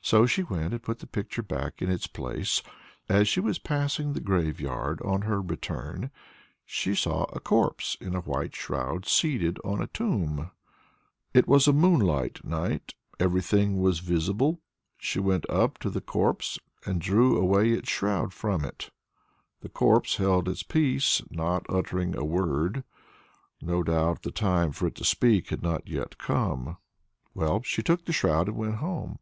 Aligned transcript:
So 0.00 0.24
she 0.24 0.42
went 0.42 0.72
and 0.72 0.82
put 0.82 1.00
the 1.00 1.06
picture 1.06 1.42
back 1.42 1.82
in 1.82 1.90
its 1.90 2.06
place. 2.06 2.62
As 3.10 3.28
she 3.28 3.40
was 3.40 3.58
passing 3.58 4.14
the 4.14 4.22
graveyard 4.22 5.02
on 5.02 5.20
her 5.22 5.38
return, 5.42 6.10
she 6.64 6.94
saw 6.94 7.24
a 7.24 7.40
corpse 7.40 7.94
in 8.00 8.14
a 8.14 8.22
white 8.22 8.54
shroud, 8.56 9.04
seated 9.04 9.58
on 9.66 9.82
a 9.82 9.86
tomb. 9.88 10.50
It 11.34 11.46
was 11.46 11.68
a 11.68 11.74
moonlight 11.74 12.42
night; 12.42 12.94
everything 13.20 13.82
was 13.82 13.98
visible. 13.98 14.62
She 14.96 15.20
went 15.20 15.44
up 15.50 15.76
to 15.80 15.90
the 15.90 16.00
corpse, 16.00 16.58
and 16.86 17.02
drew 17.02 17.36
away 17.38 17.68
its 17.72 17.90
shroud 17.90 18.32
from 18.32 18.64
it. 18.64 18.88
The 19.60 19.68
corpse 19.68 20.16
held 20.16 20.48
its 20.48 20.62
peace, 20.62 21.20
not 21.30 21.66
uttering 21.68 22.16
a 22.16 22.24
word; 22.24 22.82
no 23.60 23.82
doubt 23.82 24.22
the 24.22 24.30
time 24.30 24.72
for 24.72 24.86
it 24.86 24.94
to 24.94 25.04
speak 25.04 25.50
had 25.50 25.62
not 25.62 25.82
come 26.16 26.62
yet. 26.64 26.76
Well, 27.34 27.60
she 27.62 27.82
took 27.82 28.06
the 28.06 28.14
shroud 28.14 28.48
and 28.48 28.56
went 28.56 28.76
home. 28.76 29.18